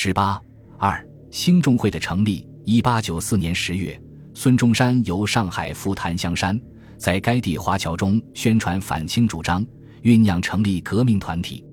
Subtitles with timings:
[0.00, 0.40] 十八
[0.78, 2.46] 二兴中会的成立。
[2.64, 4.00] 一八九四年十月，
[4.32, 6.56] 孙中山由上海赴檀香山，
[6.96, 9.66] 在该地华侨中宣传反清主张，
[10.04, 11.64] 酝酿成立革命团体。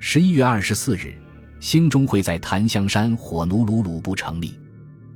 [0.00, 1.18] 十一月二十四日，
[1.60, 4.58] 兴中会在檀香山火奴鲁鲁部成立。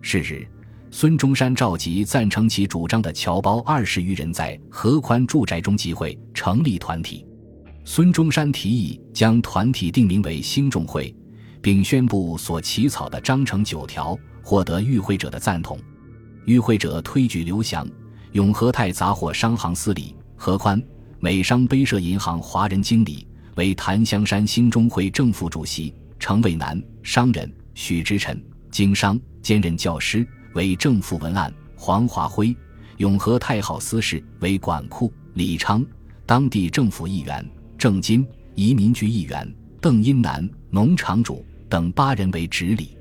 [0.02, 0.46] 是日，
[0.90, 7.26] 孙中山召集赞成其主张的侨胞二十余人，在何宽住宅中集会，成立团体。
[7.86, 11.16] 孙中山提议将团体定名为兴中会，
[11.62, 15.78] 并宣布所起草的章程九条获得与会者的赞同。
[16.46, 17.88] 与会者推举刘翔、
[18.32, 20.82] 永和泰杂货商行司理何宽、
[21.18, 32.56] 美商杯社银行华人经理为檀香山兴中会正副主席；程渭南商人、许之臣经商兼任教师为正副文案；黄华辉、
[32.96, 35.84] 永和太号司事为管库；李昌
[36.24, 37.48] 当地政府议员。
[37.78, 39.50] 郑金移民局议员
[39.80, 42.98] 邓英南农场主等八人为执礼。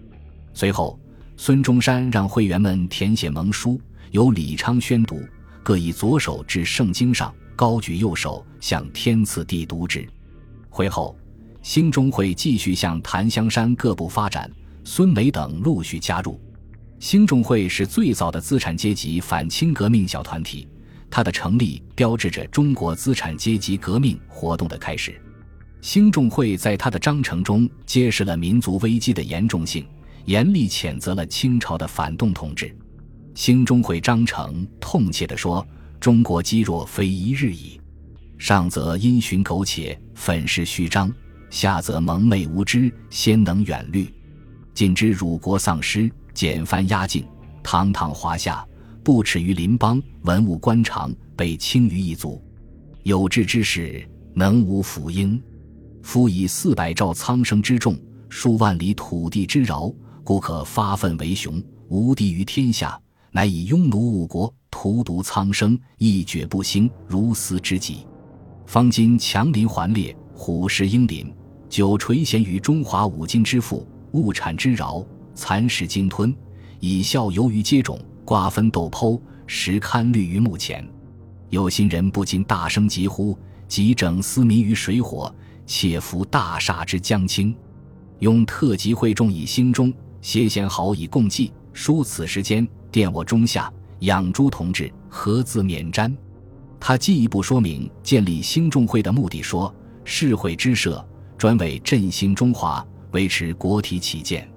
[0.53, 0.97] 随后，
[1.35, 5.21] 孙中山让会员们填写盟书，由李昌宣读，
[5.63, 10.07] 各以左手至圣经上，高举右手向天赐地读之。
[10.69, 11.17] 会后，
[11.61, 14.49] 兴中会继续向檀香山各部发展，
[14.83, 16.39] 孙梅等陆续加入。
[16.99, 20.67] 兴中会是最早的资产阶级反清革命小团体。
[21.11, 25.19] 它的成立标志着中国资产阶级革命活动的开始。
[25.81, 29.85] 兴中会在他的章程中揭示了民族危机的严重性，
[30.25, 32.75] 严厉谴责了清朝的反动统治。
[33.33, 35.65] 兴中会章程痛切地说
[35.99, 37.79] ：“中国积弱非一日矣，
[38.37, 41.09] 上则因循苟且，粉饰虚张；
[41.49, 44.13] 下则蒙昧无知，先能远虑。
[44.73, 47.25] 今之辱国丧师，简藩压境，
[47.63, 48.65] 堂堂华夏。”
[49.01, 52.39] 不耻于邻邦，文武官场被轻于一族，
[53.03, 55.41] 有志之士能无辅应？
[56.09, 57.95] 夫以四百兆苍生之众，
[58.29, 59.93] 数万里土地之饶，
[60.23, 62.99] 故可发愤为雄，无敌于天下。
[63.29, 68.07] 乃以庸奴误国，荼毒苍生，一蹶不兴，如斯之极。
[68.65, 71.31] 方今强邻环列，虎视鹰林，
[71.69, 75.05] 久垂涎于中华五金之富，物产之饶，
[75.35, 76.35] 蚕食鲸吞，
[76.79, 77.99] 以效游于接种。
[78.25, 80.83] 瓜分豆剖，实堪虑于目前。
[81.51, 83.37] 有心人不禁大声疾呼
[83.69, 85.31] ：“即整思民于水火，
[85.69, 87.55] 且服大厦之将倾。”
[88.17, 91.53] 用特级会众以兴中，谢贤豪以共济。
[91.71, 96.11] 书此时间，电我中下，养猪同志何自免瞻？
[96.79, 101.05] 他进一步说明建立兴中会的目的，说：“世会之设，
[101.37, 104.49] 专为振兴中华，维持国体起见。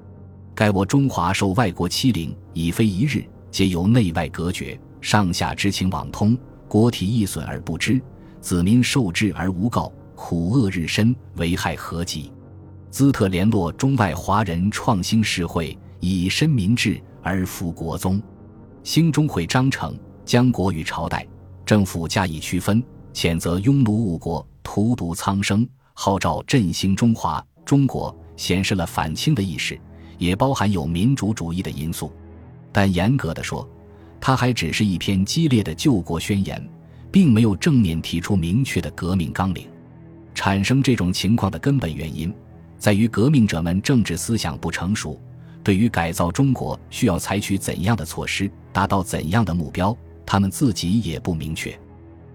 [0.54, 3.22] 盖我中华受外国欺凌，已非一日。”
[3.52, 6.34] 皆由内外隔绝，上下之情网通，
[6.66, 8.00] 国体易损而不知，
[8.40, 9.92] 子民受制而无告，
[10.24, 12.30] 苦厄日深，危害何极？
[12.92, 18.22] 兹特联络中外华人创新世会，以身民治而复国宗。
[18.84, 21.26] 兴中会章程将国与朝代、
[21.66, 22.80] 政府加以区分，
[23.12, 29.76] 谴责庸奴误国、荼毒苍生，号召振兴中华中国，显示了反清的意识，
[30.18, 32.12] 也包含有民主主义的因素。
[32.70, 33.68] 但严格的说，
[34.20, 36.64] 它还只是一篇激烈的救国宣言，
[37.10, 39.66] 并没有正面提出明确的革命纲领。
[40.34, 42.32] 产生这种情况的根本原因，
[42.78, 45.20] 在于革命者们政治思想不成熟，
[45.62, 51.78] 对于改造中国需要采取怎样的措施，达到怎样的目标，他们自己也不明确。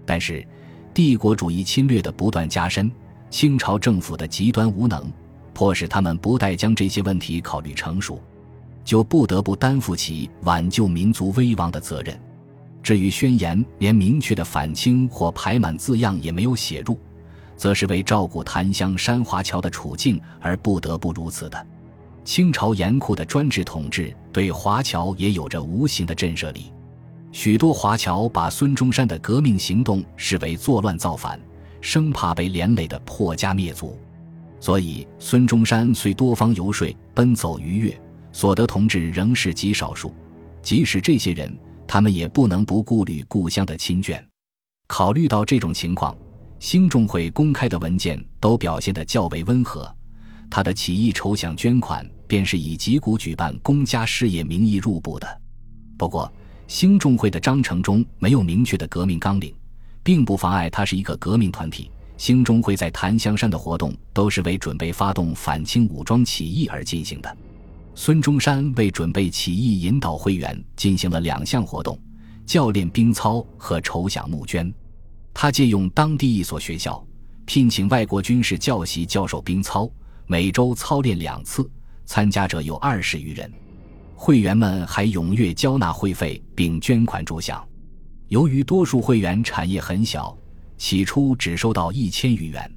[0.06, 0.46] 但是，
[0.94, 2.90] 帝国主义侵略的不断加深，
[3.30, 5.12] 清朝政府的极端无能，
[5.52, 8.20] 迫使他们不待将这些问题考虑成熟。
[8.84, 12.18] 就不得不担负起挽救民族危亡的责任。
[12.82, 16.98] 至于宣言连明确的反清或排满字样也没有写入，
[17.58, 21.66] 则是为照顾檀香山华侨的处境而不得不如此的。
[22.24, 26.72] 清朝严酷的专制统治对华侨也有着无形的震慑力。
[27.32, 31.38] 许多华侨把孙中山的革命行动视为作乱造反，
[31.80, 33.98] 生怕被连累的破家灭族。
[34.60, 38.00] 所以，孙中山虽多方游说，奔走逾越。
[38.30, 40.14] 所得同志仍是极少数，
[40.62, 41.56] 即使这些人，
[41.86, 44.22] 他们也不能不顾虑故乡的亲眷。
[44.86, 46.16] 考虑到这种情况，
[46.60, 49.92] 兴中会公开的文件都表现得较为温和。
[50.50, 55.40] 他的起义筹饷捐款便是以集股举办公家事业名义入部的。
[55.96, 56.32] 不过，
[56.66, 59.54] 兴中会的章程中没有明确的革命纲领，
[60.02, 61.90] 并不妨碍它是一个革命团体。
[62.16, 67.36] 兴中会在檀香山的活动都是为准备发动反清武装起义而进行的。
[67.94, 71.96] 孙中山为准备起义，引导会员进行了两项活动：
[72.44, 74.72] 教练兵操和筹饷募捐。
[75.40, 77.00] 他借用当地一所学校，
[77.44, 79.88] 聘请外国军事教习教授兵操，
[80.26, 81.70] 每周操练两次，
[82.06, 83.48] 参加者有二十余人。
[84.16, 87.62] 会员们还踊跃交纳会费并捐款助饷。
[88.26, 90.36] 由于多数会员产业很小，
[90.76, 92.68] 起初只收到一千余元。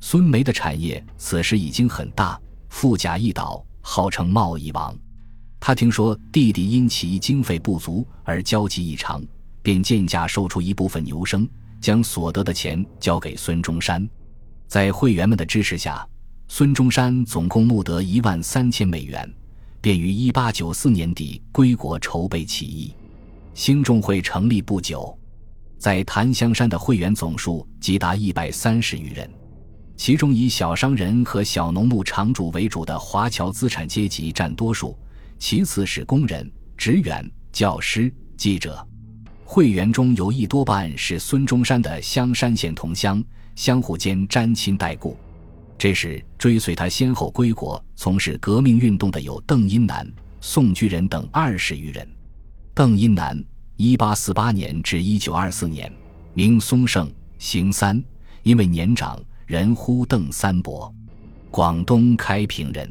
[0.00, 2.36] 孙梅的产业此时已经很大，
[2.68, 4.92] 富甲一岛，号称贸易王。
[5.60, 9.24] 他听说弟弟因起义经费不足而焦急异常，
[9.62, 11.48] 便贱价售出一部分牛牲，
[11.82, 14.08] 将所得的钱交给孙中山。
[14.66, 16.08] 在会员们的支持下，
[16.48, 19.30] 孙中山总共募得一万三千美元。
[19.82, 22.94] 便于一八九四年底归国筹备起义。
[23.52, 25.18] 兴中会成立不久，
[25.76, 29.28] 在檀香山的会员总数即达一百三十余人，
[29.96, 34.96] 其中以小商人和小农牧场主为主的华侨资产阶级占多数，
[35.36, 38.86] 其次是工人、职员、教师、记者。
[39.54, 43.22] 会员中有一多半是孙中山的香山县同乡，
[43.54, 45.14] 相互间沾亲带故。
[45.76, 50.10] 这时，追随他先后归国从事革命运动的有邓荫南、
[50.40, 52.08] 宋居仁等二十余人。
[52.72, 53.38] 邓荫南
[53.76, 55.92] （一八四八年至一九二四年），
[56.32, 58.02] 名松盛，行三，
[58.44, 60.90] 因为年长，人呼邓三伯。
[61.50, 62.90] 广东开平人，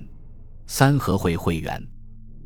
[0.67, 1.83] 三合会会员。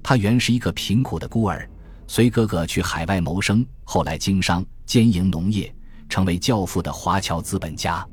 [0.01, 1.69] 他原是一个贫苦的孤儿，
[2.07, 5.73] 随哥哥去海外谋生，后来经商，兼营农业，
[6.07, 8.07] 成为教父的华侨资本家。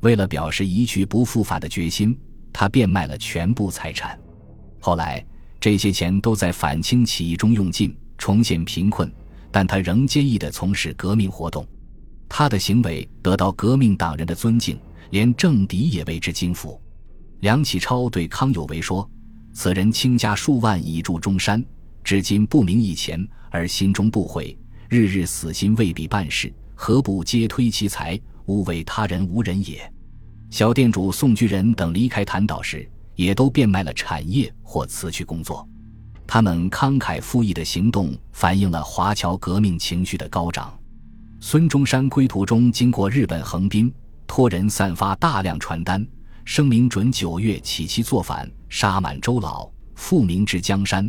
[0.00, 2.18] 为了表示一去不复返的决心，
[2.52, 4.18] 他变卖了全部财产。
[4.80, 5.24] 后来，
[5.58, 9.10] 这些钱都在反清起义中用尽，重现贫困。
[9.52, 11.66] 但他仍坚毅地从事革命活动，
[12.28, 14.78] 他的行为得到革命党人的尊敬，
[15.10, 16.80] 连政敌也为之惊服。
[17.40, 19.10] 梁启超对康有为说
[19.52, 21.64] ：“此人倾家数万以助中山，
[22.02, 24.56] 至今不明一钱，而心中不悔，
[24.88, 29.80] 日日死心未必办事，何不皆推其财？”勿为他人无人也。
[30.50, 35.68] 小店主宋居仁等离开潭岛时，也都变卖了产业或辞去工作。
[36.26, 40.76] 他们慷慨赴义的行动，反映了华侨革命情绪的高涨。
[41.38, 43.92] 孙中山归途中经过日本横滨，
[44.26, 46.04] 托人散发大量传单，
[46.44, 51.08] 声明准九月起期作反，杀满洲老，复明至江山，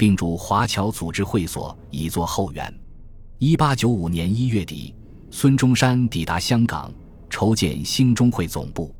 [0.00, 2.74] 并驻华侨组织会所以作后援。
[3.36, 4.94] 一八九五年一月底。
[5.30, 6.90] 孙中山抵达香港，
[7.28, 8.94] 筹建兴中会总部。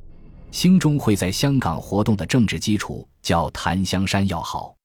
[0.50, 4.76] 兴中会在香港活动的政治基础较檀香山要好。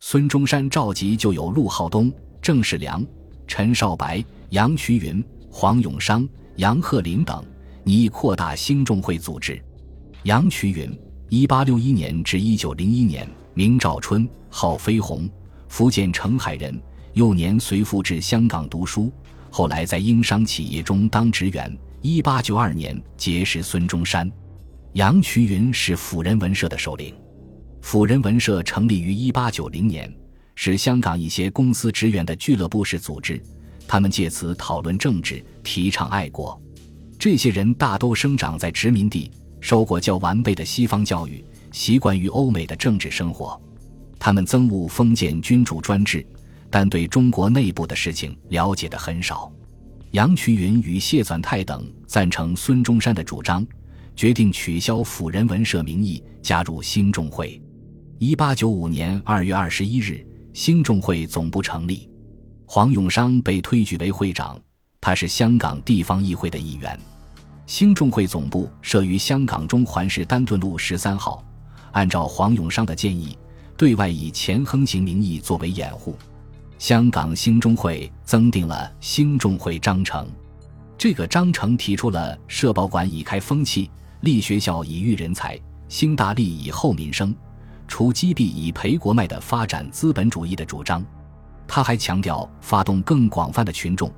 [0.00, 2.12] 孙中山召集就有陆浩东、
[2.42, 3.02] 郑世良、
[3.46, 7.42] 陈少白、杨衢云、黄永商、杨鹤龄等，
[7.84, 9.58] 拟扩大兴中会组织。
[10.24, 10.94] 杨衢云，
[11.30, 15.26] 一八六一年至一九零一年，名兆春，号飞鸿，
[15.74, 16.80] 福建澄海人，
[17.14, 19.12] 幼年随父至香港读书。
[19.50, 21.76] 后来在英商企业中当职员。
[22.00, 24.30] 一八九二年结识孙中山。
[24.92, 27.12] 杨衢云是辅仁文社的首领。
[27.82, 30.08] 辅仁文社成立于一八九零年，
[30.54, 33.42] 是香港一些公司职员的俱乐部式组织。
[33.88, 36.56] 他们借此讨论政治，提倡爱国。
[37.18, 39.28] 这些人大都生长在殖民地，
[39.60, 43.60] 受过较完备的西方教育，习惯于欧美的政治生活。
[44.24, 46.26] 他们憎恶封建君主专制。
[46.70, 49.52] 但对中国内部的事情了解的很少。
[50.12, 53.66] 杨衢云与谢纂泰等赞成孙中山的主张，
[54.16, 57.60] 决定取消辅仁文社名义，加入兴中会。
[58.18, 62.08] 一八九五年二月二十一日，兴中会总部成立，
[62.64, 64.58] 黄永商被推举为会长，
[65.02, 66.98] 他是香港地方议会的议员。
[67.66, 71.44] 兴中会总部设于香港中环市丹顿路十三号，
[71.92, 73.36] 按照黄永商的建议，
[73.84, 76.16] 对外以钱亨行名义作为掩护。
[76.78, 80.26] 香港兴中会增订了兴中会章程，
[80.96, 83.90] 这个章程提出了社保馆以开风气，
[84.22, 87.36] 立学校以育人才，兴大利以厚民生，
[87.86, 91.04] 除积弊以培国脉的发展资本主义的主张。
[91.68, 94.10] 他还强调发动更广泛的群众，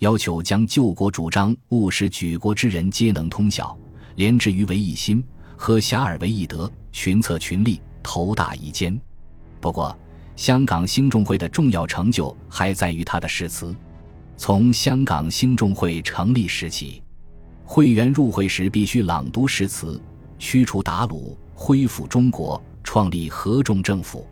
[0.00, 3.74] 要求将救国主张务使举国之人皆能通晓，
[4.16, 5.24] 连之于为一心，
[5.56, 9.00] 和遐迩为一德，群策群力，头大一肩。
[9.64, 9.96] 不过。
[10.36, 13.74] 香港兴中会的重要成就还在于他的誓词。
[14.36, 17.00] 从香港兴中会成立时起，
[17.64, 20.02] 会员入会时必须朗读誓词，
[20.38, 24.26] 驱除鞑虏，恢复中国，创立合众政府。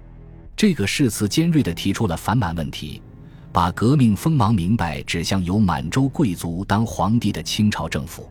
[0.57, 3.01] 这个誓词尖锐地提出了反满问题，
[3.53, 8.29] 把革命锋芒明白指向由满洲贵族当皇帝的清朝政府。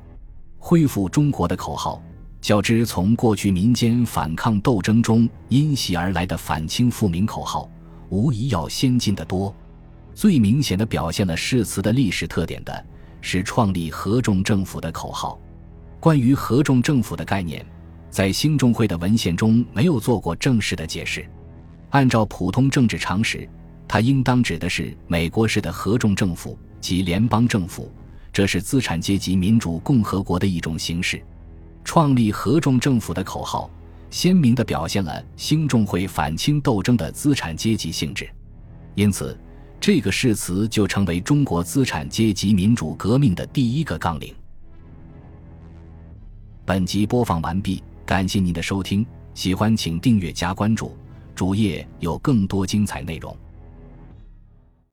[0.60, 2.04] 恢复中国的口号。
[2.42, 7.70] 较之从过去民间反抗斗争中因袭而来的反清复明口号，
[8.10, 9.56] 无疑要先进得多。
[10.16, 12.86] 最明显的表现了誓词的历史特点的
[13.22, 15.40] 是创立合众政府的口号。
[16.00, 17.64] 关于合众政府的概念，
[18.10, 21.24] 在兴中会的文献中没有做过正式的解释。
[21.92, 23.48] 按照普通政治常识，
[23.88, 27.92] 它应当指的是美国式的合众政府及联邦政府，
[28.34, 31.22] 这是资产阶级民主共和国的一种形式。
[31.84, 33.70] 创立合众政府的口号，
[34.10, 38.30] 鲜明地表现了兴众会反清斗争的资产阶级性质，
[38.96, 39.38] 因此，
[39.80, 44.34] 这个誓词就成为中国资产阶级民主革命的第一个纲领。
[46.66, 50.96] 本集播放完毕，感谢您的收听，喜欢请订阅加关注，
[51.36, 53.36] 主页有更多精彩内容。